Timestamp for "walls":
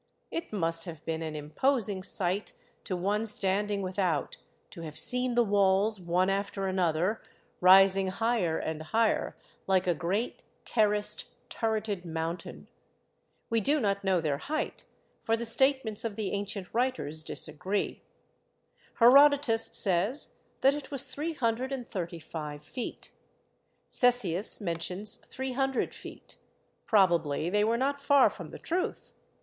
5.43-6.01